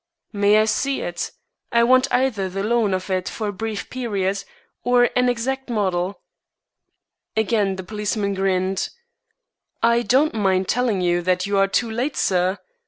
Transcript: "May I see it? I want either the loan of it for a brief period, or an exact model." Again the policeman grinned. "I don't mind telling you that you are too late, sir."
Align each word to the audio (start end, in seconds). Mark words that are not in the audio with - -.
"May 0.33 0.57
I 0.59 0.65
see 0.65 1.01
it? 1.01 1.29
I 1.71 1.83
want 1.83 2.11
either 2.11 2.49
the 2.49 2.63
loan 2.63 2.91
of 2.95 3.11
it 3.11 3.29
for 3.29 3.49
a 3.49 3.53
brief 3.53 3.87
period, 3.91 4.43
or 4.83 5.11
an 5.15 5.29
exact 5.29 5.69
model." 5.69 6.23
Again 7.37 7.75
the 7.75 7.83
policeman 7.83 8.33
grinned. 8.33 8.89
"I 9.83 10.01
don't 10.01 10.33
mind 10.33 10.67
telling 10.67 11.01
you 11.01 11.21
that 11.21 11.45
you 11.45 11.59
are 11.59 11.67
too 11.67 11.91
late, 11.91 12.17
sir." 12.17 12.57